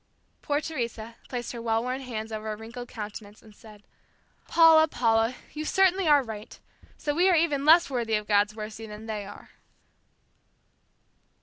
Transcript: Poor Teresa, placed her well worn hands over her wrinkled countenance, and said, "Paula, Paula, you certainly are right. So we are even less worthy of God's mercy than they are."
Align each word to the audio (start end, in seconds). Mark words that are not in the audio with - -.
Poor 0.41 0.59
Teresa, 0.59 1.13
placed 1.29 1.51
her 1.51 1.61
well 1.61 1.83
worn 1.83 2.01
hands 2.01 2.31
over 2.31 2.45
her 2.47 2.55
wrinkled 2.55 2.87
countenance, 2.87 3.39
and 3.43 3.55
said, 3.55 3.83
"Paula, 4.47 4.87
Paula, 4.87 5.35
you 5.53 5.63
certainly 5.63 6.07
are 6.07 6.23
right. 6.23 6.59
So 6.97 7.13
we 7.13 7.29
are 7.29 7.35
even 7.35 7.65
less 7.65 7.87
worthy 7.87 8.15
of 8.15 8.27
God's 8.27 8.55
mercy 8.55 8.87
than 8.87 9.05
they 9.05 9.27
are." 9.27 9.51